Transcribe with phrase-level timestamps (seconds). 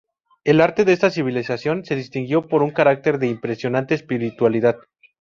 [0.45, 4.77] El arte de esta civilización se distinguió por un carácter de impresionante espiritualidad.